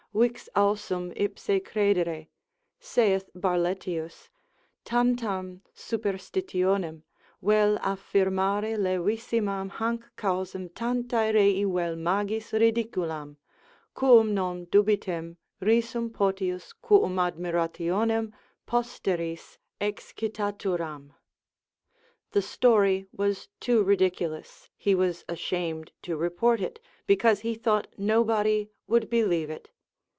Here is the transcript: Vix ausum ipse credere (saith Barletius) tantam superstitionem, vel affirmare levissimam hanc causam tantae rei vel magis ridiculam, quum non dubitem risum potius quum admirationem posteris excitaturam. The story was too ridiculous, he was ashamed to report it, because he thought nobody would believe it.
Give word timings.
Vix 0.13 0.49
ausum 0.57 1.13
ipse 1.15 1.47
credere 1.63 2.27
(saith 2.81 3.29
Barletius) 3.33 4.27
tantam 4.83 5.61
superstitionem, 5.73 7.03
vel 7.41 7.77
affirmare 7.77 8.75
levissimam 8.77 9.69
hanc 9.69 10.03
causam 10.17 10.67
tantae 10.67 11.33
rei 11.33 11.63
vel 11.63 11.95
magis 11.95 12.51
ridiculam, 12.51 13.37
quum 13.93 14.33
non 14.33 14.65
dubitem 14.65 15.37
risum 15.61 16.09
potius 16.11 16.73
quum 16.81 17.15
admirationem 17.15 18.33
posteris 18.67 19.59
excitaturam. 19.79 21.13
The 22.33 22.41
story 22.41 23.05
was 23.13 23.47
too 23.61 23.81
ridiculous, 23.81 24.69
he 24.75 24.93
was 24.93 25.23
ashamed 25.29 25.93
to 26.01 26.17
report 26.17 26.59
it, 26.59 26.81
because 27.07 27.39
he 27.39 27.55
thought 27.55 27.87
nobody 27.97 28.69
would 28.87 29.09
believe 29.09 29.49
it. 29.49 29.69